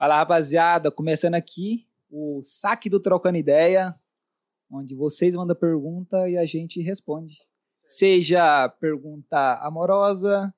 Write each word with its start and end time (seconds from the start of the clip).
Fala, 0.00 0.16
rapaziada, 0.16 0.90
começando 0.90 1.34
aqui 1.34 1.86
o 2.10 2.40
saque 2.42 2.88
do 2.88 2.98
Trocando 2.98 3.36
Ideia, 3.36 3.94
onde 4.72 4.94
vocês 4.94 5.34
mandam 5.34 5.54
pergunta 5.54 6.26
e 6.26 6.38
a 6.38 6.46
gente 6.46 6.80
responde. 6.80 7.36
Seja 7.68 8.66
pergunta 8.80 9.58
amorosa, 9.62 10.54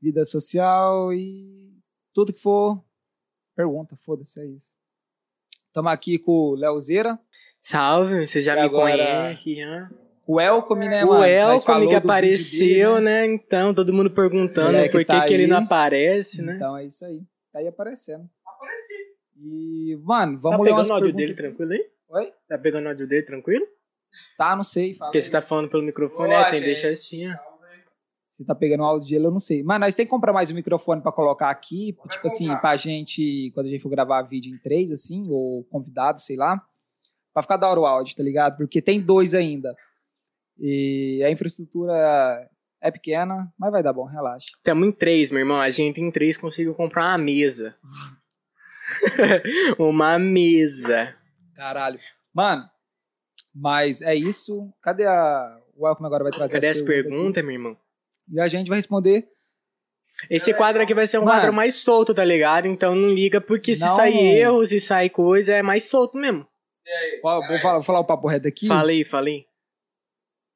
vida 0.00 0.24
social 0.24 1.12
e 1.12 1.72
tudo 2.14 2.32
que 2.32 2.38
for 2.40 2.80
pergunta, 3.56 3.96
foda-se, 3.96 4.38
é 4.40 4.46
isso. 4.46 4.76
Estamos 5.66 5.90
aqui 5.90 6.16
com 6.16 6.30
o 6.30 6.54
Leozeira, 6.54 7.18
Salve, 7.60 8.28
você 8.28 8.42
já 8.42 8.52
E 8.52 8.60
me 8.60 8.62
agora- 8.62 8.92
conhece, 9.34 9.56
já. 9.56 9.90
o 10.24 10.40
Elcome, 10.40 10.86
né, 10.88 11.04
O 11.04 11.08
mano? 11.08 11.20
Nós 11.20 11.62
Elcome 11.66 11.88
que 11.88 11.94
apareceu, 11.96 12.94
dele, 12.94 13.04
né? 13.06 13.26
Então, 13.26 13.74
todo 13.74 13.92
mundo 13.92 14.08
perguntando 14.08 14.78
por 14.88 15.00
que, 15.00 15.04
tá 15.04 15.26
que 15.26 15.34
ele 15.34 15.48
não 15.48 15.58
aparece, 15.58 16.40
né? 16.42 16.54
Então 16.54 16.76
é 16.76 16.84
isso 16.86 17.04
aí. 17.04 17.24
Tá 17.52 17.58
aí 17.58 17.66
aparecendo. 17.68 18.28
E, 19.36 19.96
mano, 20.02 20.34
tá 20.34 20.40
vamos 20.42 20.60
ler 20.60 20.64
pegando 20.70 20.78
umas 20.78 20.90
o 20.90 20.92
áudio 20.94 21.12
dele 21.12 21.34
tranquilo 21.34 21.72
aí? 21.72 21.86
Oi? 22.08 22.32
Tá 22.48 22.58
pegando 22.58 22.84
o 22.86 22.88
áudio 22.88 23.06
dele 23.08 23.22
tranquilo? 23.22 23.66
Tá, 24.36 24.54
não 24.54 24.62
sei. 24.62 24.94
Fala 24.94 25.10
Porque 25.10 25.18
aí. 25.18 25.22
você 25.24 25.30
tá 25.30 25.42
falando 25.42 25.70
pelo 25.70 25.82
microfone, 25.82 26.28
Boa, 26.28 26.40
né? 26.42 26.50
Tem 26.50 26.58
gente. 26.58 26.64
deixa 26.66 26.90
assim. 26.90 27.24
Se 28.28 28.44
tá 28.46 28.54
pegando 28.54 28.80
o 28.82 28.86
áudio 28.86 29.10
dele, 29.10 29.26
eu 29.26 29.30
não 29.30 29.38
sei. 29.38 29.62
Mas 29.62 29.78
nós 29.80 29.94
tem 29.94 30.06
que 30.06 30.10
comprar 30.10 30.32
mais 30.32 30.50
um 30.50 30.54
microfone 30.54 31.02
pra 31.02 31.12
colocar 31.12 31.50
aqui, 31.50 31.94
Vai 31.98 32.08
tipo 32.08 32.26
assim, 32.26 32.44
comprar. 32.46 32.60
pra 32.60 32.76
gente, 32.76 33.50
quando 33.54 33.66
a 33.66 33.68
gente 33.70 33.82
for 33.82 33.90
gravar 33.90 34.22
vídeo 34.22 34.54
em 34.54 34.58
três, 34.58 34.90
assim, 34.90 35.26
ou 35.30 35.64
convidado, 35.64 36.18
sei 36.18 36.36
lá, 36.36 36.62
pra 37.34 37.42
ficar 37.42 37.58
da 37.58 37.68
hora 37.68 37.80
o 37.80 37.86
áudio, 37.86 38.16
tá 38.16 38.22
ligado? 38.22 38.56
Porque 38.56 38.80
tem 38.80 39.00
dois 39.00 39.34
ainda. 39.34 39.74
E 40.58 41.22
a 41.26 41.30
infraestrutura 41.30 42.48
é 42.80 42.90
pequena, 42.90 43.52
mas 43.58 43.70
vai 43.70 43.82
dar 43.82 43.92
bom, 43.92 44.04
relaxa. 44.04 44.46
Tamo 44.64 44.84
em 44.86 44.92
três, 44.92 45.30
meu 45.30 45.40
irmão. 45.40 45.60
A 45.60 45.70
gente 45.70 46.00
em 46.00 46.10
três 46.10 46.36
conseguiu 46.36 46.74
comprar 46.74 47.10
uma 47.10 47.18
mesa. 47.18 47.74
uma 49.78 50.18
mesa. 50.18 51.14
Caralho. 51.54 51.98
Mano, 52.34 52.64
mas 53.54 54.00
é 54.02 54.14
isso. 54.14 54.72
Cadê 54.82 55.06
a. 55.06 55.58
O 55.76 55.84
Welcome 55.84 56.06
agora 56.06 56.24
vai 56.24 56.32
trazer 56.32 56.54
Cadê 56.54 56.68
as 56.68 56.78
as 56.78 56.84
perguntas. 56.84 57.42
meu 57.42 57.52
irmão? 57.52 57.76
E 58.30 58.40
a 58.40 58.48
gente 58.48 58.68
vai 58.68 58.78
responder. 58.78 59.28
Esse 60.30 60.54
quadro 60.54 60.82
aqui 60.82 60.94
vai 60.94 61.06
ser 61.06 61.18
um 61.18 61.24
Mano. 61.24 61.38
quadro 61.38 61.52
mais 61.52 61.76
solto, 61.76 62.14
tá 62.14 62.24
ligado? 62.24 62.66
Então 62.68 62.94
não 62.94 63.08
liga, 63.08 63.40
porque 63.40 63.74
se 63.74 63.80
Não. 63.80 63.96
sair 63.96 64.38
erro, 64.38 64.64
se 64.64 64.80
sair 64.80 65.10
coisa, 65.10 65.54
é 65.54 65.62
mais 65.62 65.84
solto 65.84 66.16
mesmo. 66.16 66.46
Ó, 67.24 67.46
vou, 67.46 67.58
falar, 67.58 67.74
vou 67.74 67.82
falar 67.82 68.00
o 68.00 68.04
papo 68.04 68.28
reto 68.28 68.46
aqui. 68.46 68.68
Falei, 68.68 69.04
falei. 69.04 69.46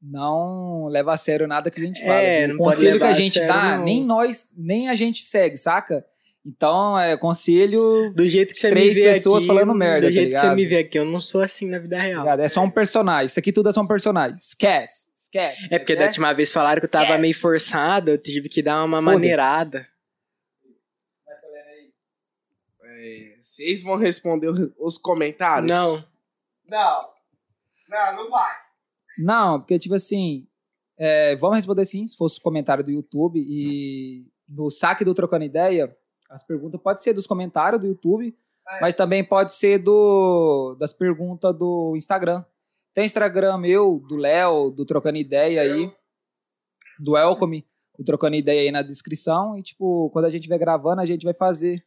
não 0.00 0.86
leva 0.88 1.14
a 1.14 1.16
sério 1.16 1.47
nada 1.48 1.70
que 1.70 1.80
a 1.80 1.84
gente 1.84 2.00
fala. 2.00 2.20
É, 2.20 2.47
o 2.53 2.56
conselho 2.58 2.98
que 2.98 3.05
a 3.05 3.08
a 3.08 3.12
gente 3.14 3.38
sério, 3.38 3.53
dá, 3.53 3.78
nem 3.78 4.05
nós, 4.05 4.53
nem 4.56 4.88
a 4.88 4.94
gente 4.94 5.22
segue, 5.22 5.56
saca? 5.56 6.05
Então, 6.47 6.97
é 6.97 7.16
conselho. 7.16 8.12
Do 8.14 8.25
jeito 8.28 8.55
que 8.55 8.61
você 8.61 8.70
Três 8.70 8.97
me 8.97 9.02
vê 9.02 9.14
pessoas 9.14 9.39
aqui, 9.39 9.47
falando 9.48 9.75
merda, 9.75 10.06
Do 10.06 10.06
tá 10.06 10.12
jeito 10.12 10.33
que 10.33 10.41
você 10.41 10.55
me 10.55 10.64
vê 10.66 10.78
aqui, 10.78 10.97
eu 10.97 11.05
não 11.05 11.20
sou 11.20 11.42
assim 11.42 11.69
na 11.69 11.80
vida 11.80 11.98
real. 11.98 12.20
ligado? 12.20 12.41
É 12.41 12.48
só 12.48 12.62
um 12.62 12.70
personagem. 12.70 13.27
Isso 13.27 13.41
aqui 13.41 13.53
tudo 13.53 13.69
é 13.69 13.72
só 13.72 13.80
um 13.80 13.86
personagem. 13.86 14.36
Esquece. 14.36 15.08
Esquece. 15.16 15.66
É 15.72 15.78
porque 15.80 15.97
da 15.97 16.05
última 16.06 16.33
vez 16.33 16.53
falaram 16.53 16.78
que 16.78 16.86
eu 16.86 16.91
tava 16.91 17.05
Esquece. 17.06 17.20
meio 17.20 17.36
forçado, 17.36 18.11
eu 18.12 18.19
tive 18.19 18.48
que 18.48 18.62
dar 18.62 18.84
uma 18.84 19.03
maneirada. 19.03 19.88
É, 22.84 23.36
vocês 23.41 23.83
vão 23.83 23.97
responder 23.97 24.48
os 24.78 24.97
comentários? 24.98 25.70
Não. 25.70 25.97
Não. 26.69 27.08
Não, 27.88 28.16
não 28.16 28.31
vai. 28.31 28.55
Não, 29.19 29.58
porque, 29.60 29.78
tipo 29.78 29.94
assim, 29.94 30.47
é, 30.98 31.34
vamos 31.36 31.56
responder 31.56 31.84
sim, 31.84 32.06
se 32.06 32.16
fosse 32.16 32.41
comentário 32.41 32.84
do 32.84 32.91
YouTube. 32.91 33.41
E 33.41 34.27
no 34.48 34.70
saque 34.70 35.05
do 35.05 35.14
Trocando 35.14 35.44
Ideia, 35.44 35.94
as 36.30 36.44
perguntas 36.44 36.80
pode 36.80 37.02
ser 37.02 37.12
dos 37.12 37.27
comentários 37.27 37.80
do 37.80 37.86
YouTube, 37.86 38.36
É. 38.69 38.80
mas 38.80 38.94
também 38.94 39.22
pode 39.24 39.55
ser 39.55 39.78
do 39.78 40.74
das 40.78 40.92
perguntas 40.92 41.56
do 41.56 41.94
Instagram. 41.96 42.44
Tem 42.94 43.05
Instagram 43.05 43.58
meu, 43.58 43.98
do 44.08 44.16
Léo, 44.16 44.70
do 44.70 44.84
Trocando 44.87 45.19
Ideia 45.19 45.60
aí, 45.62 45.92
do 46.98 47.16
Elcome, 47.16 47.66
do 47.98 48.04
Trocando 48.04 48.37
Ideia 48.37 48.62
aí 48.62 48.70
na 48.70 48.82
descrição. 48.82 49.59
E, 49.59 49.62
tipo, 49.62 50.09
quando 50.10 50.25
a 50.25 50.31
gente 50.31 50.48
vai 50.48 50.59
gravando, 50.59 51.03
a 51.03 51.06
gente 51.06 51.22
vai 51.25 51.34
fazer 51.34 51.84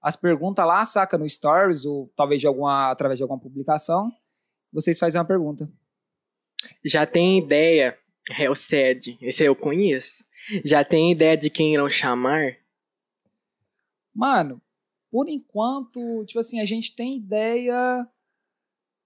as 0.00 0.16
perguntas 0.16 0.64
lá, 0.66 0.84
saca, 0.84 1.18
no 1.18 1.28
Stories, 1.28 1.84
ou 1.84 2.10
talvez 2.16 2.40
de 2.40 2.46
alguma, 2.46 2.90
através 2.90 3.18
de 3.18 3.22
alguma 3.22 3.38
publicação. 3.40 4.10
Vocês 4.72 4.98
fazem 4.98 5.20
uma 5.20 5.26
pergunta. 5.26 5.70
Já 6.84 7.06
tem 7.06 7.38
ideia, 7.38 7.98
é 8.38 8.48
o 8.48 8.54
SED, 8.54 9.18
esse 9.20 9.44
eu 9.44 9.54
conheço. 9.54 10.24
Já 10.64 10.82
tem 10.84 11.12
ideia 11.12 11.36
de 11.36 11.50
quem 11.50 11.74
irão 11.74 11.90
chamar? 11.90 12.56
Mano, 14.18 14.60
por 15.12 15.28
enquanto, 15.28 16.24
tipo 16.26 16.40
assim, 16.40 16.60
a 16.60 16.64
gente 16.64 16.94
tem 16.96 17.16
ideia 17.16 18.04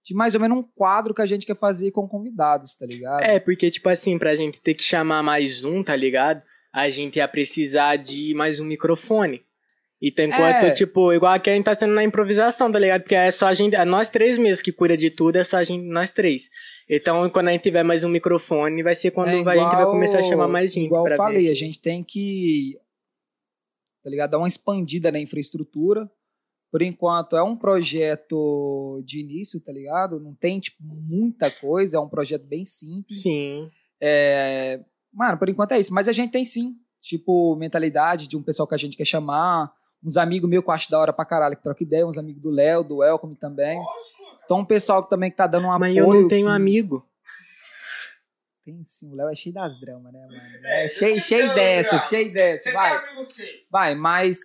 de 0.03 0.13
mais 0.15 0.33
ou 0.33 0.41
menos 0.41 0.57
um 0.57 0.63
quadro 0.63 1.13
que 1.13 1.21
a 1.21 1.25
gente 1.25 1.45
quer 1.45 1.55
fazer 1.55 1.91
com 1.91 2.07
convidados, 2.07 2.73
tá 2.75 2.85
ligado? 2.85 3.21
É, 3.21 3.39
porque, 3.39 3.69
tipo 3.69 3.87
assim, 3.89 4.17
pra 4.17 4.35
gente 4.35 4.59
ter 4.59 4.73
que 4.73 4.81
chamar 4.83 5.21
mais 5.21 5.63
um, 5.63 5.83
tá 5.83 5.95
ligado? 5.95 6.41
A 6.73 6.89
gente 6.89 7.17
ia 7.17 7.27
precisar 7.27 7.97
de 7.97 8.33
mais 8.33 8.59
um 8.59 8.65
microfone. 8.65 9.41
Então, 10.01 10.25
enquanto, 10.25 10.65
É. 10.65 10.71
tipo, 10.71 11.13
igual 11.13 11.33
aqui 11.33 11.49
a 11.49 11.53
gente 11.55 11.63
tá 11.65 11.75
sendo 11.75 11.93
na 11.93 12.03
improvisação, 12.03 12.69
tá 12.71 12.79
ligado? 12.79 13.03
Porque 13.03 13.15
é 13.15 13.29
só 13.31 13.45
a 13.45 13.53
gente, 13.53 13.75
é 13.75 13.85
nós 13.85 14.09
três 14.09 14.37
mesmo 14.37 14.63
que 14.63 14.71
cuida 14.73 14.97
de 14.97 15.09
tudo, 15.11 15.37
é 15.37 15.43
só 15.43 15.57
a 15.57 15.63
gente, 15.63 15.85
nós 15.85 16.11
três. 16.11 16.49
Então, 16.89 17.29
quando 17.29 17.47
a 17.47 17.51
gente 17.53 17.61
tiver 17.61 17.83
mais 17.83 18.03
um 18.03 18.09
microfone, 18.09 18.83
vai 18.83 18.95
ser 18.95 19.11
quando 19.11 19.29
É 19.29 19.31
a 19.31 19.35
gente 19.35 19.45
vai 19.45 19.55
igual- 19.57 19.91
começar 19.91 20.19
a 20.19 20.23
chamar 20.23 20.49
mais 20.49 20.73
gente. 20.73 20.87
Igual 20.87 21.07
eu 21.07 21.15
falei, 21.15 21.43
vir. 21.43 21.51
a 21.51 21.53
gente 21.55 21.79
tem 21.81 22.03
que, 22.03 22.77
tá 24.03 24.09
ligado? 24.09 24.31
Dar 24.31 24.37
uma 24.39 24.47
expandida 24.47 25.11
na 25.11 25.19
infraestrutura. 25.19 26.09
Por 26.71 26.81
enquanto, 26.81 27.37
é 27.37 27.43
um 27.43 27.55
projeto 27.55 29.01
de 29.05 29.19
início, 29.19 29.59
tá 29.61 29.71
ligado? 29.71 30.19
Não 30.19 30.33
tem, 30.33 30.59
tipo, 30.59 30.77
muita 30.83 31.49
coisa, 31.51 31.97
é 31.97 31.99
um 31.99 32.09
projeto 32.09 32.45
bem 32.45 32.65
simples. 32.65 33.21
Sim. 33.21 33.69
É, 34.01 34.83
Mano, 35.13 35.37
por 35.37 35.47
enquanto 35.47 35.73
é 35.73 35.79
isso. 35.79 35.93
Mas 35.93 36.07
a 36.07 36.11
gente 36.13 36.31
tem 36.31 36.43
sim, 36.43 36.75
tipo, 36.99 37.55
mentalidade 37.55 38.27
de 38.27 38.35
um 38.35 38.41
pessoal 38.41 38.67
que 38.67 38.73
a 38.73 38.77
gente 38.79 38.97
quer 38.97 39.05
chamar. 39.05 39.71
Uns 40.03 40.17
amigos 40.17 40.49
meus 40.49 40.63
que 40.63 40.69
eu 40.69 40.73
acho 40.73 40.89
da 40.89 40.99
hora 40.99 41.13
pra 41.13 41.23
caralho, 41.23 41.55
que 41.55 41.61
troca 41.63 41.83
ideia. 41.83 42.05
Uns 42.07 42.17
amigos 42.17 42.41
do 42.41 42.49
Léo, 42.49 42.83
do 42.83 43.03
Elcome 43.03 43.35
também. 43.35 43.79
Então, 44.43 44.57
um 44.57 44.65
pessoal 44.65 45.03
que 45.03 45.09
também 45.09 45.29
que 45.29 45.37
tá 45.37 45.45
dando 45.47 45.65
um 45.67 45.79
Mas 45.79 45.95
apoio. 45.95 45.97
eu 46.15 46.21
não 46.23 46.27
tenho 46.27 46.47
que- 46.47 46.51
amigo. 46.51 47.05
Tem 48.63 48.81
sim, 48.81 49.11
o 49.11 49.15
Léo 49.15 49.27
é 49.27 49.35
cheio 49.35 49.53
das 49.53 49.77
dramas, 49.77 50.13
né, 50.13 50.21
mano? 50.21 50.65
É 50.65 50.87
cheio, 50.87 51.19
cheio 51.19 51.53
dessas, 51.53 52.07
cheio 52.07 52.31
dessas. 52.31 52.71
Vai, 52.71 53.01
vai, 53.69 53.95
mas 53.95 54.39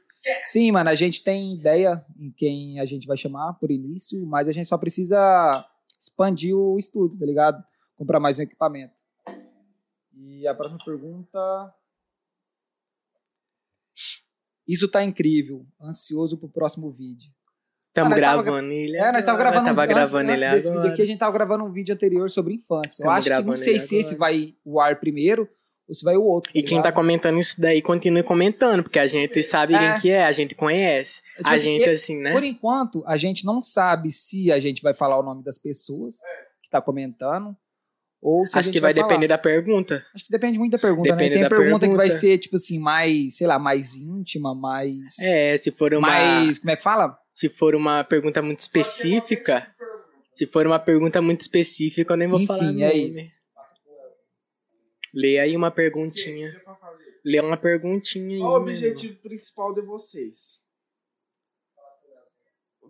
sim, 0.51 0.73
mano, 0.73 0.91
a 0.91 0.97
gente 0.97 1.23
tem 1.23 1.55
ideia 1.55 2.05
em 2.19 2.33
quem 2.33 2.81
a 2.81 2.85
gente 2.85 3.07
vai 3.07 3.17
chamar 3.17 3.55
por 3.55 3.71
início, 3.71 4.27
mas 4.27 4.49
a 4.49 4.53
gente 4.53 4.67
só 4.67 4.77
precisa 4.77 5.65
expandir 6.01 6.57
o 6.57 6.77
estúdio, 6.77 7.19
tá 7.19 7.27
ligado? 7.27 7.63
Comprar 7.97 8.19
mais 8.19 8.41
um 8.41 8.43
equipamento. 8.43 8.95
E 10.13 10.49
a 10.49 10.55
próxima 10.55 10.85
pergunta. 10.85 11.75
Isso 14.67 14.89
tá 14.89 15.05
incrível. 15.05 15.65
Ansioso 15.81 16.37
pro 16.37 16.49
próximo 16.49 16.91
vídeo. 16.91 17.33
Estamos 18.03 18.11
nós 18.11 18.21
tava 18.31 18.43
gravando 18.43 18.73
ele. 18.73 18.97
É, 18.97 19.13
nós 19.13 19.25
agora, 19.25 19.39
gravando, 19.51 19.65
tava 19.67 19.83
um, 19.83 19.87
gravando 19.89 20.31
antes, 20.31 20.35
ele 20.35 20.45
antes 20.45 20.63
desse 20.65 20.77
vídeo 20.77 20.91
aqui, 20.93 21.03
a 21.03 21.07
gente 21.07 21.19
tava 21.19 21.33
gravando 21.33 21.65
um 21.65 21.73
vídeo 21.73 21.95
anterior 21.95 22.29
sobre 22.31 22.55
infância. 22.55 23.03
Eu 23.03 23.07
Tamo 23.07 23.19
acho 23.19 23.29
que 23.29 23.43
não 23.43 23.57
sei 23.57 23.79
se 23.79 23.97
esse 23.97 24.15
vai 24.15 24.55
o 24.65 24.81
ar 24.81 24.99
primeiro 25.01 25.49
ou 25.89 25.95
se 25.95 26.05
vai 26.05 26.17
o 26.17 26.23
outro. 26.23 26.51
E 26.55 26.63
quem 26.63 26.79
tá 26.79 26.89
ligado? 26.89 26.95
comentando 26.95 27.39
isso 27.39 27.61
daí, 27.61 27.81
continue 27.81 28.23
comentando, 28.23 28.83
porque 28.83 28.99
a 28.99 29.07
gente 29.07 29.43
sabe 29.43 29.75
É. 29.75 29.79
quem 29.93 30.01
que 30.03 30.11
é, 30.11 30.25
a 30.25 30.33
gente 30.33 30.55
conhece. 30.55 31.23
Tipo 31.37 31.49
a 31.49 31.53
assim, 31.53 31.63
gente, 31.77 31.89
eu- 31.89 31.95
assim, 31.95 32.17
né? 32.21 32.33
Por 32.33 32.45
enquanto, 32.45 33.03
a 33.07 33.17
gente 33.17 33.45
não 33.47 33.63
sabe 33.63 34.11
se 34.11 34.53
a 34.53 34.61
gente 34.61 34.83
vai 34.83 34.93
falar 34.95 35.19
o 35.19 35.23
nome 35.23 35.43
das 35.43 35.57
pessoas 35.59 36.17
que 36.63 36.69
tá 36.71 36.81
comentando 36.83 37.57
ou 38.21 38.47
se 38.47 38.57
a 38.57 38.61
Acho 38.61 38.67
gente 38.67 38.75
que 38.75 38.81
vai, 38.81 38.93
falar. 38.93 39.07
depender 39.07 39.29
da 39.29 39.39
pergunta. 39.39 40.05
Acho 40.15 40.25
que 40.25 40.31
depende 40.33 40.59
muito 40.59 40.73
da 40.73 40.79
pergunta, 40.79 41.11
Depende 41.11 41.31
né? 41.31 41.35
Tem 41.35 41.43
da 41.43 41.49
pergunta, 41.49 41.87
que 41.89 41.95
vai 41.95 42.07
pergunta. 42.09 42.21
ser, 42.21 42.39
tipo 42.39 42.57
assim, 42.57 42.79
mais, 42.79 43.37
sei 43.37 43.47
lá, 43.47 43.59
mais 43.59 43.95
íntima, 43.95 44.55
mais. 44.55 45.19
É, 45.21 45.57
se 45.57 45.71
for 45.71 45.93
uma, 45.95 46.01
mais. 46.09 46.59
Como 46.59 46.71
é 46.71 46.77
que 46.77 46.83
fala? 46.83 47.17
se 47.31 47.49
for 47.49 47.75
uma 47.77 48.03
pergunta 48.03 48.43
muito 48.43 48.61
específica, 48.61 49.73
se 50.33 50.47
for 50.47 50.67
uma 50.67 50.79
pergunta 50.81 51.23
muito 51.23 51.43
específica, 51.43 52.13
eu 52.13 52.17
nem 52.17 52.29
vou 52.29 52.45
falar 52.47 52.65
Enfim, 52.65 52.83
é 52.83 52.89
nome. 52.89 53.11
isso. 53.11 53.39
Lê 55.15 55.39
aí 55.39 55.57
uma 55.57 55.71
perguntinha. 55.71 56.51
Lê 57.25 57.41
uma 57.41 57.57
perguntinha 57.57 58.35
aí. 58.35 58.41
Qual 58.41 58.53
o 58.53 58.57
objetivo 58.63 59.17
principal 59.23 59.73
de 59.75 59.81
vocês? 59.83 60.65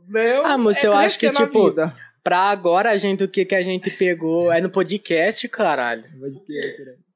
Meu, 0.07 0.45
Ah, 0.47 0.57
moço, 0.57 0.85
é 0.85 0.89
eu 0.89 0.93
acho 0.95 1.19
que, 1.19 1.31
tipo, 1.31 1.69
vida. 1.71 1.95
Pra 2.29 2.41
agora, 2.41 2.91
a 2.91 2.97
gente, 2.99 3.25
o 3.25 3.29
que, 3.29 3.43
que 3.47 3.55
a 3.55 3.63
gente 3.63 3.91
pegou 3.91 4.53
é 4.53 4.61
no 4.61 4.69
podcast, 4.69 5.49
caralho. 5.49 6.03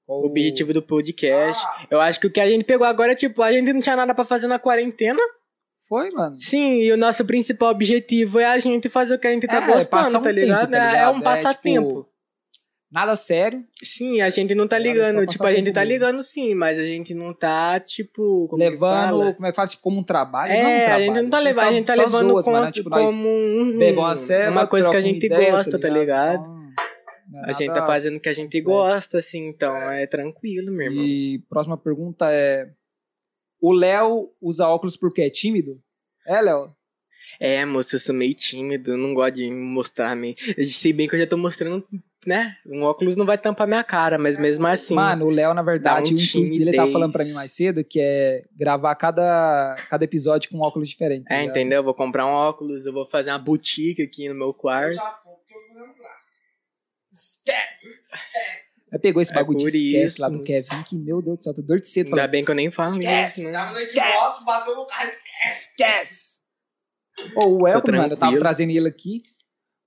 Qual 0.06 0.22
O 0.22 0.26
objetivo 0.26 0.72
do 0.72 0.80
podcast. 0.80 1.62
Eu 1.90 2.00
acho 2.00 2.18
que 2.18 2.26
o 2.28 2.30
que 2.30 2.40
a 2.40 2.48
gente 2.48 2.64
pegou 2.64 2.86
agora 2.86 3.12
é, 3.12 3.14
tipo, 3.14 3.42
a 3.42 3.52
gente 3.52 3.70
não 3.74 3.82
tinha 3.82 3.94
nada 3.94 4.14
pra 4.14 4.24
fazer 4.24 4.46
na 4.46 4.58
quarentena. 4.58 5.20
Foi, 5.86 6.10
mano. 6.12 6.34
Sim, 6.34 6.78
e 6.80 6.90
o 6.90 6.96
nosso 6.96 7.26
principal 7.26 7.72
objetivo 7.72 8.38
é 8.40 8.46
a 8.46 8.58
gente 8.58 8.88
fazer 8.88 9.14
o 9.14 9.18
que 9.18 9.26
a 9.26 9.32
gente 9.34 9.46
tá 9.46 9.58
É, 9.62 9.66
gostando, 9.66 10.18
um 10.18 10.22
tá 10.22 10.32
ligado? 10.32 10.70
tempo, 10.70 10.72
tá 10.72 10.78
É- 10.78 10.86
É 10.88 10.90
ligado? 10.92 11.14
um 11.14 11.18
É, 11.18 11.22
passatempo. 11.22 11.88
tipo, 11.88 12.11
Nada 12.92 13.16
sério. 13.16 13.64
Sim, 13.82 14.20
a 14.20 14.28
gente 14.28 14.54
não 14.54 14.68
tá 14.68 14.78
ligando. 14.78 15.24
Tipo, 15.26 15.46
a 15.46 15.52
gente 15.54 15.72
tá 15.72 15.80
mesmo. 15.80 15.92
ligando 15.94 16.22
sim, 16.22 16.54
mas 16.54 16.78
a 16.78 16.84
gente 16.84 17.14
não 17.14 17.32
tá, 17.32 17.80
tipo. 17.80 18.46
Como 18.48 18.62
que 18.62 18.68
levando, 18.68 19.18
fala? 19.18 19.32
como 19.32 19.46
é 19.46 19.50
que 19.50 19.56
fala? 19.56 19.68
Tipo, 19.68 19.82
como 19.82 20.00
um 20.00 20.04
trabalho. 20.04 20.52
É, 20.52 20.62
não 20.62 20.68
um 20.68 20.72
a 20.72 20.84
trabalho. 20.84 21.04
gente 21.06 21.22
não 21.22 21.30
tá 21.30 21.36
Você 21.38 21.44
levando, 21.44 21.64
a 21.68 21.72
gente 21.72 21.86
tá 21.86 21.94
levando 21.94 22.30
zoas, 22.30 22.44
como, 22.44 22.56
mano, 22.58 22.70
tipo, 22.72 22.90
como 22.90 23.28
um- 23.28 23.78
uma 23.78 24.50
uma 24.50 24.66
coisa 24.66 24.90
que 24.90 24.96
a 24.96 25.00
gente 25.00 25.24
ideia, 25.24 25.52
gosta, 25.52 25.78
tá 25.78 25.88
ligado? 25.88 26.40
Então, 26.42 26.62
não 27.30 27.44
é 27.46 27.50
A 27.50 27.52
gente 27.52 27.72
tá 27.72 27.86
fazendo 27.86 28.16
o 28.18 28.20
que 28.20 28.28
a 28.28 28.32
gente 28.34 28.60
gosta, 28.60 29.18
assim, 29.18 29.48
então 29.48 29.74
é 29.90 30.06
tranquilo, 30.06 30.70
meu 30.70 30.88
irmão. 30.88 31.02
E 31.02 31.38
próxima 31.48 31.78
pergunta 31.78 32.30
é: 32.30 32.68
O 33.58 33.72
Léo 33.72 34.30
usa 34.38 34.68
óculos 34.68 34.98
porque 34.98 35.22
é 35.22 35.30
tímido? 35.30 35.80
É, 36.26 36.42
Léo? 36.42 36.74
É, 37.40 37.64
moço, 37.64 37.96
eu 37.96 38.00
sou 38.00 38.14
meio 38.14 38.34
tímido, 38.34 38.96
não 38.98 39.14
gosto 39.14 39.36
de 39.36 39.50
mostrar 39.50 40.14
meio. 40.14 40.34
Eu 40.56 40.64
sei 40.66 40.92
bem 40.92 41.08
que 41.08 41.14
eu 41.14 41.18
já 41.20 41.26
tô 41.26 41.38
mostrando, 41.38 41.84
né? 42.26 42.56
Um 42.66 42.82
óculos 42.82 43.16
não 43.16 43.26
vai 43.26 43.36
tampar 43.38 43.66
minha 43.66 43.82
cara, 43.82 44.16
mas 44.18 44.36
mesmo 44.36 44.66
assim. 44.66 44.94
Mano, 44.94 45.26
o 45.26 45.30
Léo, 45.30 45.52
na 45.54 45.62
verdade, 45.62 46.12
um 46.12 46.16
o 46.16 46.20
intuito 46.20 46.50
dele 46.50 46.54
ele 46.54 46.64
tava 46.76 46.86
timidez. 46.88 46.92
falando 46.92 47.12
pra 47.12 47.24
mim 47.24 47.32
mais 47.32 47.52
cedo 47.52 47.84
que 47.84 48.00
é 48.00 48.44
gravar 48.56 48.94
cada, 48.94 49.76
cada 49.90 50.04
episódio 50.04 50.50
com 50.50 50.58
um 50.58 50.62
óculos 50.62 50.88
diferente. 50.88 51.24
tá 51.24 51.34
é, 51.34 51.40
ligado? 51.40 51.56
entendeu? 51.56 51.78
Eu 51.78 51.84
vou 51.84 51.94
comprar 51.94 52.26
um 52.26 52.30
óculos, 52.30 52.86
eu 52.86 52.92
vou 52.92 53.06
fazer 53.08 53.30
uma 53.30 53.38
boutique 53.38 54.02
aqui 54.02 54.28
no 54.28 54.34
meu 54.34 54.48
Eu 54.48 54.54
quarto. 54.54 54.94
já 54.94 55.10
tô, 55.10 55.30
porque 55.30 55.54
eu 55.54 55.94
graça. 55.94 56.40
Esquece! 57.12 58.02
Aí 58.92 58.98
pegou 58.98 59.22
esse 59.22 59.32
É 59.32 59.34
bagulho 59.36 59.58
de 59.58 59.64
por 59.64 59.74
esquece 59.74 60.04
isso, 60.06 60.22
lá 60.22 60.28
do. 60.28 60.42
Kevin, 60.42 60.82
que 60.84 60.96
meu 60.96 61.22
Deus 61.22 61.38
do 61.38 61.42
céu, 61.44 61.54
tô 61.54 61.62
dor 61.62 61.80
de 61.80 61.88
cedo 61.88 62.06
Ainda 62.08 62.16
falando. 62.18 62.30
bem 62.30 62.44
que 62.44 62.50
eu 62.50 62.54
nem 62.54 62.70
falo 62.70 62.98
Esquece, 62.98 63.40
inglês, 63.40 63.72
né? 63.74 63.82
Esquece. 63.84 64.12
bosta, 64.18 64.44
bateu 64.44 64.76
no 64.76 64.86
carro, 64.86 65.08
esquece. 65.08 65.68
Esquece! 65.70 66.42
Ô, 67.36 67.62
o 67.62 67.68
Elton, 67.68 67.92
mano, 67.92 68.12
eu 68.12 68.16
tava 68.18 68.38
trazendo 68.38 68.70
ele 68.70 68.88
aqui. 68.88 69.22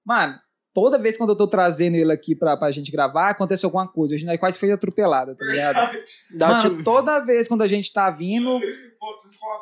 Mano, 0.06 0.40
toda 0.76 1.00
vez 1.00 1.18
quando 1.18 1.30
eu 1.30 1.38
tô 1.38 1.48
trazendo 1.48 1.96
ele 1.96 2.12
aqui 2.12 2.36
pra, 2.36 2.58
pra 2.58 2.70
gente 2.70 2.92
gravar, 2.92 3.30
acontece 3.30 3.66
alguma 3.66 3.88
coisa. 3.88 4.14
Hoje 4.14 4.26
nós 4.26 4.38
quase 4.38 4.60
foi 4.60 4.70
atropelado, 4.70 5.34
tá 5.34 5.46
ligado? 5.46 6.04
Dá 6.36 6.48
Mano, 6.50 6.84
toda 6.84 7.22
vez 7.22 7.48
quando 7.48 7.62
a 7.62 7.68
gente 7.68 7.94
tá 7.94 8.12
vindo, 8.12 8.60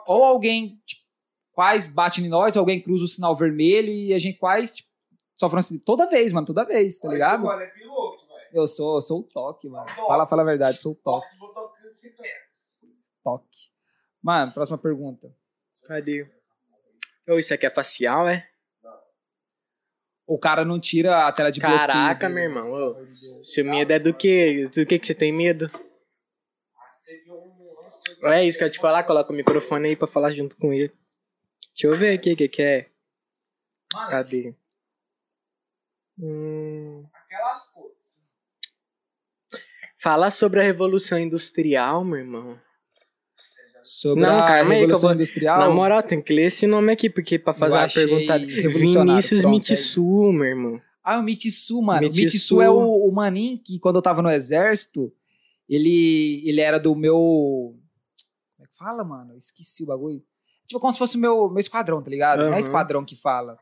ou 0.08 0.24
alguém 0.24 0.82
tipo, 0.88 1.04
quase 1.52 1.88
bate 1.90 2.20
em 2.20 2.28
nós, 2.28 2.56
ou 2.56 2.62
alguém 2.62 2.82
cruza 2.82 3.06
o 3.06 3.08
sinal 3.08 3.36
vermelho 3.36 3.90
e 3.90 4.12
a 4.12 4.18
gente 4.18 4.40
quase 4.40 4.78
tipo, 4.78 4.90
sofre 5.36 5.56
um 5.56 5.60
acidente. 5.60 5.86
Toda 5.86 6.10
vez, 6.10 6.34
mano, 6.34 6.48
toda 6.48 6.66
vez, 6.66 6.98
tá 6.98 7.08
ligado? 7.08 7.46
Mano, 7.46 7.62
é 7.62 7.68
piloto, 7.68 8.28
velho. 8.28 8.50
Eu 8.52 8.68
sou, 8.68 8.96
eu 8.96 9.02
sou 9.02 9.20
o 9.20 9.24
toque, 9.24 9.70
mano. 9.70 9.86
Toque. 9.86 10.08
Fala, 10.08 10.26
fala 10.26 10.42
a 10.42 10.46
verdade, 10.46 10.80
sou 10.80 10.94
o 10.94 10.96
toque. 10.96 11.28
Toque. 13.24 13.72
Mano, 14.22 14.52
próxima 14.52 14.80
pergunta. 14.80 15.32
Cadê? 15.84 16.28
Ô, 17.30 17.38
isso 17.38 17.54
aqui 17.54 17.68
é 17.68 17.70
facial, 17.70 18.28
é? 18.28 18.50
O 20.26 20.38
cara 20.40 20.64
não 20.64 20.80
tira 20.80 21.28
a 21.28 21.32
tela 21.32 21.52
de 21.52 21.60
bloqueio. 21.60 21.80
Caraca, 21.80 22.30
meu 22.30 22.44
irmão. 22.44 22.72
Ô, 22.72 23.16
seu 23.44 23.66
medo 23.66 23.92
é 23.92 24.00
do 24.00 24.14
quê? 24.14 24.64
Do 24.74 24.86
que 24.86 24.98
que 24.98 25.06
você 25.08 25.14
tem 25.14 25.32
medo? 25.34 25.70
É 28.24 28.46
isso 28.46 28.58
que 28.58 28.64
eu 28.64 28.68
ia 28.68 28.72
te 28.72 28.80
falar, 28.80 29.04
coloca 29.04 29.32
o 29.32 29.36
microfone 29.36 29.90
aí 29.90 29.96
pra 29.96 30.08
falar 30.08 30.32
junto 30.34 30.56
com 30.58 30.74
ele. 30.74 30.94
Deixa 31.76 31.88
eu 31.88 31.98
ver 32.00 32.18
aqui 32.18 32.34
o 32.34 32.38
que 32.38 32.48
que 32.48 32.62
é. 32.62 32.90
Cadê? 33.92 34.56
Hum, 36.18 37.06
Aquelas 37.14 37.70
coisas. 37.72 38.24
fala 40.00 40.32
sobre 40.32 40.60
a 40.62 40.64
Revolução 40.64 41.20
Industrial, 41.20 42.04
meu 42.06 42.20
irmão. 42.20 42.60
Sobre 43.84 44.24
Não, 44.24 44.40
a 44.40 44.64
Revolução 44.64 45.02
vou- 45.02 45.14
Industrial. 45.14 45.60
Na 45.60 45.70
moral, 45.70 46.02
tem 46.02 46.22
que 46.22 46.34
ler 46.34 46.46
esse 46.46 46.66
nome 46.66 46.92
aqui, 46.92 47.10
porque 47.10 47.38
pra 47.38 47.54
fazer 47.54 47.76
uma 47.76 47.90
pergunta. 47.90 48.38
Vinícius 48.40 49.42
Pronto, 49.42 49.70
é 49.70 50.32
meu 50.34 50.46
irmão. 50.46 50.82
Ah, 51.04 51.20
o 51.20 51.24
Mitsu, 51.24 51.82
mano. 51.82 52.08
O 52.08 52.10
Mitsu. 52.10 52.22
Mitsu 52.22 52.62
é 52.62 52.70
o, 52.70 53.08
o 53.08 53.12
maninho 53.12 53.60
que, 53.62 53.78
quando 53.78 53.98
eu 53.98 54.02
tava 54.02 54.22
no 54.22 54.30
exército, 54.30 55.12
ele, 55.68 56.42
ele 56.48 56.62
era 56.62 56.80
do 56.80 56.96
meu. 56.96 57.76
Como 58.56 58.66
é 58.66 58.68
que 58.68 58.78
fala, 58.78 59.04
mano? 59.04 59.36
Esqueci 59.36 59.84
o 59.84 59.88
bagulho. 59.88 60.24
Tipo, 60.66 60.80
como 60.80 60.94
se 60.94 61.00
fosse 61.00 61.18
o 61.18 61.20
meu, 61.20 61.50
meu 61.50 61.60
esquadrão, 61.60 62.02
tá 62.02 62.10
ligado? 62.10 62.46
Não 62.46 62.54
é 62.54 62.60
esquadrão 62.60 63.04
que 63.04 63.18
fala. 63.18 63.58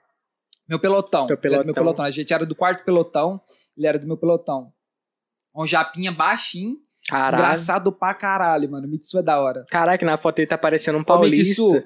Meu 0.69 0.79
pelotão. 0.79 1.25
Meu 1.25 1.37
pelotão. 1.37 1.73
pelotão. 1.73 2.05
A 2.05 2.11
gente 2.11 2.31
era 2.31 2.45
do 2.45 2.55
quarto 2.55 2.85
pelotão, 2.85 3.41
ele 3.75 3.87
era 3.87 3.97
do 3.97 4.05
meu 4.05 4.17
pelotão. 4.17 4.71
Um 5.55 5.65
japinha 5.65 6.11
baixinho, 6.11 6.77
Caralho. 7.09 7.43
engraçado 7.43 7.91
pra 7.91 8.13
caralho, 8.13 8.69
mano. 8.69 8.87
Mitsu 8.87 9.17
é 9.19 9.23
da 9.23 9.39
hora. 9.41 9.65
Caraca, 9.69 10.05
na 10.05 10.17
foto 10.17 10.39
ele 10.39 10.47
tá 10.47 10.57
parecendo 10.57 10.97
um 10.97 11.01
Ô, 11.01 11.05
paulista. 11.05 11.43
Mitsu, 11.63 11.83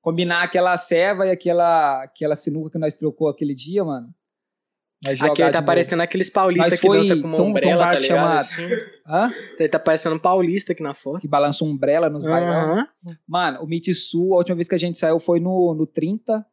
combinar 0.00 0.42
aquela 0.42 0.76
ceva 0.76 1.26
e 1.26 1.30
aquela, 1.30 2.02
aquela 2.04 2.36
sinuca 2.36 2.70
que 2.70 2.78
nós 2.78 2.94
trocou 2.94 3.28
aquele 3.28 3.54
dia, 3.54 3.84
mano. 3.84 4.08
Aqui 5.06 5.42
ele 5.42 5.52
tá 5.52 5.62
parecendo 5.62 6.02
aqueles 6.02 6.28
paulistas 6.28 6.80
que 6.80 6.86
foi- 6.86 6.98
dançam 6.98 7.22
com 7.22 7.28
uma 7.28 7.36
um- 7.40 7.40
um 7.44 7.50
umbrella, 7.50 7.84
tá 7.92 7.98
ligado? 8.00 8.18
chamado- 8.18 8.38
Assim. 8.40 8.68
Hã? 9.06 9.32
Ele 9.58 9.68
tá 9.68 9.78
parecendo 9.78 10.16
um 10.16 10.18
paulista 10.18 10.72
aqui 10.72 10.82
na 10.82 10.92
foto. 10.92 11.20
Que 11.20 11.28
balança 11.28 11.64
um 11.64 11.68
umbrella 11.68 12.10
nos 12.10 12.24
bailão. 12.24 12.72
Aham. 12.72 12.88
Mano, 13.26 13.62
o 13.62 13.66
Mitsu, 13.66 14.32
a 14.34 14.38
última 14.38 14.56
vez 14.56 14.66
que 14.68 14.74
a 14.74 14.78
gente 14.78 14.98
saiu 14.98 15.20
foi 15.20 15.38
no, 15.38 15.72
no 15.72 15.86
30. 15.86 16.44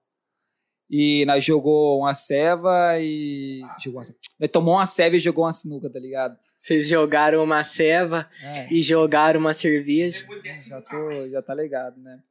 E 0.88 1.25
nós 1.25 1.44
jogou 1.44 2.00
uma 2.01 2.13
ceva 2.13 3.00
e. 3.00 3.62
Jogou 3.83 3.98
uma 4.00 4.04
ceva. 4.06 4.19
Nós 4.39 4.51
tomou 4.51 4.75
uma 4.75 4.86
ceva 4.86 5.16
e 5.16 5.19
jogou 5.19 5.44
uma 5.45 5.51
sinuca, 5.54 5.89
tá 5.92 6.00
ligado? 6.00 6.38
Vocês 6.66 6.88
jogaram 6.88 7.44
uma 7.44 7.64
ceva 7.64 8.28
É. 8.42 8.74
e 8.74 8.82
jogaram 8.82 9.40
uma 9.40 9.54
cerveja. 9.54 10.26
Já, 10.68 10.82
tô, 10.82 11.22
já 11.22 11.40
tá 11.40 11.54
ligado, 11.54 12.02
né? 12.02 12.24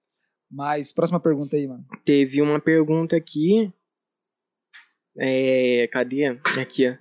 Mas, 0.50 0.92
próxima 0.92 1.20
pergunta 1.20 1.54
aí, 1.54 1.68
mano. 1.68 1.86
Teve 2.04 2.42
uma 2.42 2.58
pergunta 2.58 3.14
aqui. 3.14 3.72
É, 5.16 5.86
cadê? 5.92 6.26
Aqui, 6.60 6.88
ó. 6.90 6.96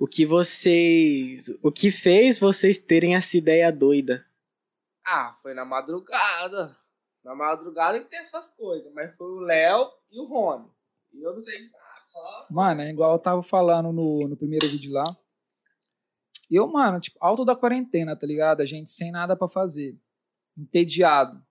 O 0.00 0.08
que 0.08 0.26
vocês. 0.26 1.48
O 1.62 1.70
que 1.70 1.92
fez 1.92 2.40
vocês 2.40 2.76
terem 2.76 3.14
essa 3.14 3.36
ideia 3.36 3.70
doida? 3.70 4.26
Ah, 5.06 5.36
foi 5.40 5.54
na 5.54 5.64
madrugada. 5.64 6.76
Na 7.24 7.36
madrugada 7.36 8.00
que 8.00 8.10
tem 8.10 8.18
essas 8.18 8.50
coisas. 8.50 8.92
Mas 8.92 9.14
foi 9.14 9.28
o 9.28 9.38
Léo 9.38 9.86
e 10.10 10.18
o 10.20 10.26
Rony. 10.26 10.68
E 11.12 11.22
eu 11.22 11.34
não 11.34 11.40
sei 11.40 11.56
de 11.56 11.70
nada, 11.70 12.02
só. 12.04 12.46
Mano, 12.50 12.80
é 12.80 12.90
igual 12.90 13.12
eu 13.12 13.20
tava 13.20 13.44
falando 13.44 13.92
no, 13.92 14.26
no 14.26 14.36
primeiro 14.36 14.66
vídeo 14.66 14.92
lá. 14.92 15.04
Eu, 16.50 16.66
mano, 16.68 17.00
tipo, 17.00 17.18
alto 17.20 17.44
da 17.44 17.56
quarentena, 17.56 18.16
tá 18.18 18.26
ligado? 18.26 18.60
A 18.60 18.66
gente 18.66 18.90
sem 18.90 19.10
nada 19.10 19.36
pra 19.36 19.48
fazer. 19.48 19.98
Entediado. 20.56 21.42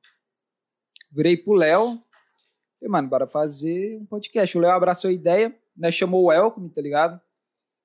Virei 1.11 1.37
pro 1.37 1.53
Léo. 1.53 1.85
Falei, 2.79 2.89
mano, 2.89 3.09
bora 3.09 3.27
fazer 3.27 3.97
um 3.99 4.05
podcast. 4.05 4.57
O 4.57 4.61
Léo 4.61 4.71
abraçou 4.71 5.09
a 5.09 5.13
ideia, 5.13 5.55
né? 5.75 5.91
Chamou 5.91 6.23
o 6.23 6.27
Welcome, 6.27 6.69
tá 6.69 6.81
ligado? 6.81 7.19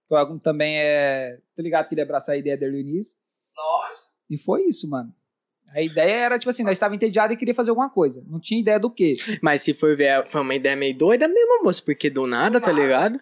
O 0.08 0.14
Welcome 0.14 0.40
também 0.40 0.78
é. 0.78 1.36
Tá 1.56 1.62
ligado 1.62 1.88
que 1.88 1.94
ele 1.94 2.00
ia 2.00 2.04
abraçar 2.04 2.34
a 2.34 2.38
ideia 2.38 2.56
desde 2.56 2.76
o 2.76 2.80
início. 2.80 3.16
Lógico. 3.56 4.08
E 4.30 4.38
foi 4.38 4.64
isso, 4.64 4.88
mano. 4.88 5.14
A 5.74 5.82
ideia 5.82 6.12
era, 6.24 6.38
tipo 6.38 6.48
assim, 6.48 6.62
nós 6.62 6.72
estávamos 6.72 6.96
entediados 6.96 7.34
e 7.34 7.38
queria 7.38 7.54
fazer 7.54 7.68
alguma 7.70 7.90
coisa. 7.90 8.24
Não 8.26 8.40
tinha 8.40 8.58
ideia 8.60 8.78
do 8.80 8.90
quê. 8.90 9.16
Mas 9.42 9.60
se 9.62 9.74
for 9.74 9.94
ver, 9.96 10.26
foi 10.30 10.40
uma 10.40 10.54
ideia 10.54 10.74
meio 10.74 10.96
doida 10.96 11.28
mesmo, 11.28 11.62
moço, 11.62 11.84
porque 11.84 12.08
do 12.08 12.26
nada, 12.26 12.58
Do 12.58 12.64
tá 12.64 12.72
nada. 12.72 12.82
ligado? 12.82 13.20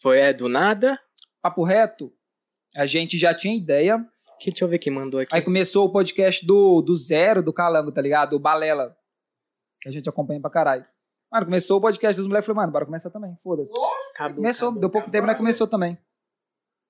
Foi, 0.00 0.18
é, 0.18 0.32
do 0.32 0.48
nada. 0.48 0.98
Papo 1.42 1.64
reto, 1.64 2.10
a 2.76 2.86
gente 2.86 3.18
já 3.18 3.34
tinha 3.34 3.54
ideia. 3.56 4.04
Deixa 4.44 4.64
eu 4.64 4.68
ver 4.68 4.78
quem 4.78 4.92
mandou 4.92 5.20
aqui. 5.20 5.34
Aí 5.34 5.40
começou 5.40 5.86
o 5.86 5.92
podcast 5.92 6.44
do, 6.44 6.82
do 6.82 6.96
Zero, 6.96 7.42
do 7.42 7.52
Calango, 7.52 7.92
tá 7.92 8.00
ligado? 8.02 8.34
O 8.34 8.38
Balela. 8.40 8.96
Que 9.80 9.88
a 9.88 9.92
gente 9.92 10.08
acompanha 10.08 10.40
pra 10.40 10.50
caralho. 10.50 10.84
Mano, 11.30 11.46
começou 11.46 11.78
o 11.78 11.80
podcast 11.80 12.16
dos 12.20 12.26
moleques. 12.26 12.46
Falei, 12.46 12.56
mano, 12.56 12.72
bora 12.72 12.84
começar 12.84 13.08
também. 13.10 13.36
Foda-se. 13.42 13.72
Acabou, 14.14 14.36
Começou, 14.36 14.68
acabou. 14.68 14.80
deu 14.80 14.90
pouco 14.90 15.10
tempo, 15.10 15.26
mas 15.26 15.36
começou 15.36 15.66
também. 15.66 15.96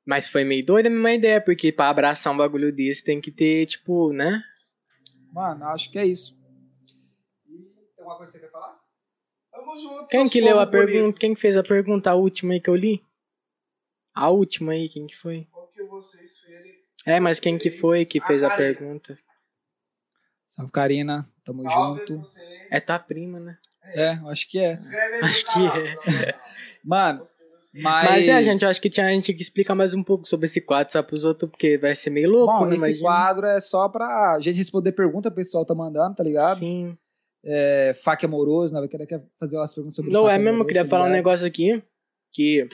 Mas 0.07 0.29
foi 0.29 0.43
meio 0.45 0.65
doida 0.65 0.89
a 0.89 0.93
mesma 0.93 1.13
ideia, 1.13 1.41
porque 1.41 1.71
pra 1.71 1.89
abraçar 1.91 2.33
um 2.33 2.37
bagulho 2.37 2.75
desse 2.75 3.05
tem 3.05 3.21
que 3.21 3.31
ter, 3.31 3.67
tipo, 3.67 4.13
né? 4.13 4.43
Mano, 5.31 5.65
acho 5.67 5.91
que 5.93 5.99
é 5.99 6.05
isso. 6.07 6.37
Tem 7.47 7.65
alguma 7.99 8.17
coisa 8.17 8.33
que 8.33 8.39
você 8.39 8.45
quer 8.47 8.51
falar? 8.51 8.81
Tamo 9.53 9.79
junto, 9.79 10.07
Quem 10.09 10.25
que 10.25 10.41
leu 10.41 10.59
a 10.59 10.67
pergunta? 10.67 11.19
Quem 11.21 11.35
que 11.35 11.41
fez 11.41 11.57
a 11.57 11.63
pergunta? 11.63 12.11
A 12.11 12.15
última 12.15 12.55
aí 12.55 12.61
que 12.61 12.69
eu 12.71 12.75
li? 12.75 13.05
A 14.15 14.29
última 14.31 14.73
aí, 14.73 14.89
quem 14.89 15.07
que 15.07 15.17
foi? 15.17 15.47
Vocês 16.03 16.41
fez? 16.41 16.83
É, 17.07 17.21
mas 17.21 17.41
quem 17.41 17.59
que 17.59 17.71
foi 17.71 18.05
que 18.05 18.21
A 18.21 18.27
fez 18.27 18.43
a 18.43 18.49
Karina. 18.51 18.75
pergunta? 18.79 19.19
Salve, 20.49 20.73
Karina. 20.73 21.27
Tamo 21.45 21.63
Salve 21.63 22.01
junto. 22.01 22.19
você. 22.19 22.67
É 22.71 22.81
tua 22.81 22.99
prima, 22.99 23.41
né? 23.41 23.59
É, 23.85 24.15
eu 24.17 24.29
acho 24.29 24.49
que 24.49 24.59
é. 24.59 24.75
Escreve 24.75 25.15
aí 25.17 25.21
Acho 25.23 25.45
que 25.47 25.53
canal, 25.53 25.77
é. 25.79 26.39
Mano, 26.85 27.23
mas... 27.75 28.11
Mas, 28.11 28.29
é, 28.29 28.43
gente, 28.45 28.63
eu 28.63 28.69
acho 28.69 28.81
que 28.81 28.91
tinha, 28.91 29.07
a 29.07 29.11
gente 29.11 29.25
tinha 29.25 29.37
que 29.37 29.43
explicar 29.43 29.75
mais 29.75 29.95
um 29.95 30.03
pouco 30.05 30.27
sobre 30.29 30.47
esse 30.47 30.61
quadro, 30.61 30.93
só 30.93 31.03
pros 31.03 31.25
outros, 31.25 31.51
porque 31.51 31.79
vai 31.79 31.95
ser 31.95 32.11
meio 32.11 32.29
louco, 32.31 32.53
Bom, 32.53 32.67
né? 32.67 32.75
esse 32.75 32.85
Imagina. 32.85 33.01
quadro 33.03 33.47
é 33.47 33.61
só 33.61 33.89
pra 33.89 34.39
gente 34.41 34.57
responder 34.59 34.93
pergunta, 34.93 35.31
o 35.31 35.35
pessoal 35.35 35.65
tá 35.65 35.75
mandando, 35.75 36.15
tá 36.15 36.23
ligado? 36.23 36.59
Sim. 36.59 36.97
É, 37.45 37.95
fac 38.05 38.23
amoroso, 38.25 38.73
né? 38.75 38.79
Vai 38.81 38.89
querer 38.89 39.07
quer 39.07 39.25
fazer 39.41 39.57
umas 39.57 39.75
perguntas 39.75 39.97
sobre 39.97 40.13
Não, 40.13 40.29
é 40.29 40.35
mesmo, 40.39 40.49
eu 40.49 40.55
amoroso, 40.55 40.69
queria 40.69 40.85
tá 40.85 40.91
falar 40.91 41.07
um 41.07 41.13
negócio 41.13 41.47
aqui, 41.47 41.83
que 42.31 42.69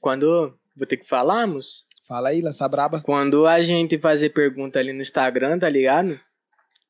quando, 0.00 0.58
vou 0.74 0.86
ter 0.86 0.96
que 0.96 1.06
falarmos, 1.06 1.86
Fala 2.06 2.30
aí, 2.30 2.40
lança 2.40 2.68
braba. 2.68 3.00
quando 3.00 3.46
a 3.46 3.60
gente 3.62 3.98
fazer 3.98 4.30
pergunta 4.30 4.78
ali 4.78 4.92
no 4.92 5.00
Instagram, 5.00 5.58
tá 5.58 5.68
ligado? 5.68 6.18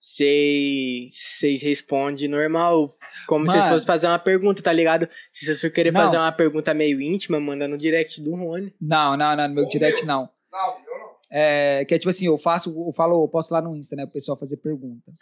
vocês 0.02 1.62
respondem 1.62 2.26
normal, 2.26 2.92
como 3.28 3.46
se 3.46 3.52
vocês 3.52 3.70
fossem 3.72 3.86
fazer 3.86 4.08
uma 4.08 4.18
pergunta, 4.18 4.60
tá 4.60 4.72
ligado? 4.72 5.08
Se 5.32 5.46
vocês 5.46 5.60
for 5.60 5.70
querer 5.70 5.92
Não. 5.92 6.00
fazer 6.00 6.16
uma 6.16 6.32
pergunta 6.32 6.74
meio 6.74 7.00
íntima, 7.00 7.38
manda 7.38 7.68
no 7.68 7.78
direct 7.78 8.20
do 8.20 8.34
Rony. 8.34 8.74
Não, 8.80 9.16
não, 9.16 9.36
não, 9.36 9.46
no 9.46 9.54
meu 9.54 9.64
Ô, 9.64 9.68
direct 9.68 10.04
meu. 10.04 10.12
não. 10.12 10.28
Não, 10.50 10.76
eu 10.84 10.98
não. 10.98 11.12
É, 11.30 11.84
que 11.84 11.94
é 11.94 11.98
tipo 11.98 12.10
assim, 12.10 12.26
eu 12.26 12.36
faço, 12.36 12.70
eu 12.70 12.92
falo, 12.92 13.22
eu 13.22 13.28
posto 13.28 13.52
lá 13.52 13.62
no 13.62 13.76
Insta, 13.76 13.94
né? 13.94 14.02
O 14.02 14.08
pessoal 14.08 14.36
fazer 14.36 14.56
pergunta. 14.56 15.12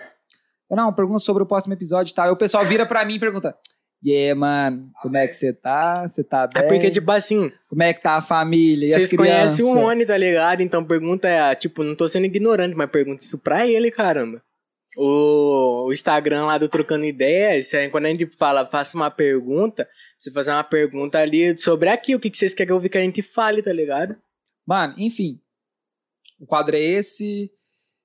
Eu, 0.70 0.76
não, 0.76 0.90
pergunta 0.94 1.18
sobre 1.18 1.42
o 1.42 1.46
próximo 1.46 1.74
episódio 1.74 2.10
e 2.10 2.14
tal. 2.14 2.24
Aí 2.24 2.30
o 2.30 2.36
pessoal 2.36 2.64
vira 2.64 2.86
pra 2.86 3.04
mim 3.04 3.16
e 3.16 3.20
pergunta: 3.20 3.54
E 4.02 4.12
aí, 4.12 4.34
mano, 4.34 4.90
como 5.02 5.16
é 5.18 5.26
que 5.26 5.34
você 5.34 5.52
tá? 5.52 6.06
Você 6.06 6.24
tá 6.24 6.46
bem? 6.46 6.62
É 6.62 6.66
porque, 6.66 6.90
tipo 6.90 7.10
assim, 7.10 7.52
Como 7.68 7.82
é 7.82 7.92
que 7.92 8.00
tá 8.00 8.16
a 8.16 8.22
família 8.22 8.88
e 8.88 8.94
as 8.94 9.02
vocês 9.02 9.10
crianças? 9.10 9.56
conhecem 9.58 9.64
o 9.64 9.74
Rony, 9.74 10.06
tá 10.06 10.16
ligado? 10.16 10.62
Então 10.62 10.84
pergunta 10.84 11.28
é, 11.28 11.54
tipo, 11.54 11.82
não 11.84 11.94
tô 11.94 12.08
sendo 12.08 12.24
ignorante, 12.24 12.74
mas 12.74 12.90
pergunta 12.90 13.22
isso 13.22 13.38
pra 13.38 13.66
ele, 13.66 13.90
caramba. 13.90 14.42
O, 14.96 15.86
o 15.86 15.92
Instagram 15.92 16.46
lá 16.46 16.56
do 16.56 16.68
Trocando 16.68 17.04
Ideias, 17.04 17.70
quando 17.92 18.06
a 18.06 18.08
gente 18.08 18.26
fala, 18.38 18.66
faça 18.66 18.96
uma 18.96 19.10
pergunta, 19.10 19.86
você 20.18 20.32
fazer 20.32 20.50
uma 20.50 20.64
pergunta 20.64 21.18
ali 21.18 21.56
sobre 21.58 21.90
aqui, 21.90 22.14
o 22.14 22.20
que, 22.20 22.30
que 22.30 22.38
vocês 22.38 22.54
querem 22.54 22.72
ouvir 22.72 22.88
que 22.88 22.98
a 22.98 23.02
gente 23.02 23.22
fale, 23.22 23.62
tá 23.62 23.72
ligado? 23.72 24.16
Mano, 24.66 24.94
enfim. 24.98 25.38
O 26.40 26.46
quadro 26.46 26.74
é 26.74 26.80
esse. 26.80 27.50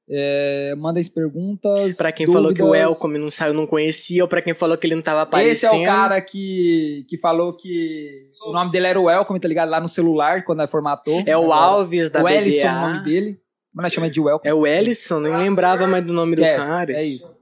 É, 0.07 0.75
manda 0.77 0.99
as 0.99 1.09
perguntas. 1.09 1.97
Pra 1.97 2.11
quem 2.11 2.27
falou 2.27 2.53
que 2.53 2.61
o 2.61 2.67
dúvidas. 2.67 2.89
Elcom 2.89 3.07
não 3.07 3.31
saiu, 3.31 3.53
não 3.53 3.65
conhecia, 3.65 4.23
ou 4.23 4.29
pra 4.29 4.41
quem 4.41 4.53
falou 4.53 4.77
que 4.77 4.85
ele 4.85 4.95
não 4.95 5.01
tava 5.01 5.23
aparecendo. 5.23 5.51
Esse 5.51 5.65
é 5.65 5.71
o 5.71 5.83
cara 5.83 6.21
que, 6.21 7.05
que 7.09 7.17
falou 7.17 7.55
que 7.55 8.29
o 8.45 8.51
nome 8.51 8.71
dele 8.71 8.87
era 8.87 8.99
o 8.99 9.05
Welcome, 9.05 9.39
tá 9.39 9.47
ligado? 9.47 9.69
Lá 9.69 9.79
no 9.79 9.89
celular, 9.89 10.43
quando 10.43 10.59
nós 10.59 10.69
formatou. 10.69 11.23
É 11.25 11.35
o 11.35 11.45
Agora, 11.45 11.59
Alves 11.59 12.09
da 12.09 12.23
O. 12.23 12.29
Ellison, 12.29 12.67
o 12.67 12.81
nome 12.81 13.03
dele. 13.03 13.41
Mas 13.73 13.83
nós 13.83 13.93
chamamos 13.93 14.13
de 14.13 14.21
Welcome. 14.21 14.49
É 14.49 14.53
o 14.53 14.65
Ellison, 14.65 15.19
nem 15.19 15.35
lembrava 15.35 15.87
mais 15.87 16.05
do 16.05 16.13
nome 16.13 16.33
Esquece, 16.33 16.61
do 16.61 16.65
cara. 16.65 16.91
É 16.93 17.03
isso. 17.03 17.41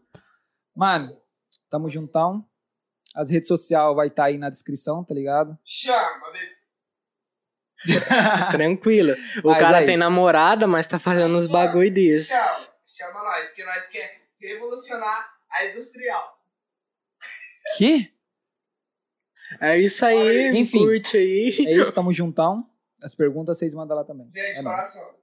Mano, 0.75 1.15
tamo 1.69 1.89
juntão. 1.89 2.45
As 3.15 3.29
redes 3.29 3.47
sociais 3.47 3.95
vai 3.95 4.07
estar 4.07 4.25
aí 4.25 4.39
na 4.39 4.49
descrição, 4.49 5.03
tá 5.03 5.13
ligado? 5.13 5.55
Chama, 5.63 6.31
bebê. 6.31 6.52
Tranquilo. 8.51 9.13
O 9.43 9.49
Mas 9.49 9.59
cara 9.59 9.81
é 9.81 9.85
tem 9.85 9.95
isso. 9.95 9.99
namorada, 9.99 10.67
mas 10.67 10.87
tá 10.87 10.99
fazendo 10.99 11.37
uns 11.37 11.47
bagulho 11.47 11.93
desse. 11.93 12.29
Chama. 12.29 12.67
Chama 12.85 13.23
nós, 13.23 13.47
porque 13.47 13.63
nós 13.65 13.87
quer 13.87 14.21
revolucionar 14.39 15.33
a 15.49 15.65
industrial. 15.65 16.39
que? 17.77 18.13
É 19.61 19.77
isso 19.77 20.05
aí, 20.05 20.49
Enfim. 20.57 20.79
curte 20.79 21.17
aí. 21.17 21.49
É 21.67 21.73
isso, 21.75 21.91
tamo 21.91 22.11
juntão. 22.13 22.69
As 23.01 23.13
perguntas 23.15 23.57
vocês 23.57 23.73
mandam 23.73 23.97
lá 23.97 24.03
também. 24.03 24.27
Gente, 24.29 24.59
É 24.59 24.63
coração. 24.63 25.13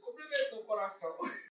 Cumprimentou 0.00 0.60
o 0.60 0.64
coração. 0.64 1.16